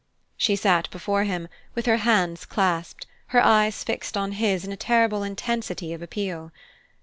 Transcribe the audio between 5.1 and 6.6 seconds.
intensity of appeal.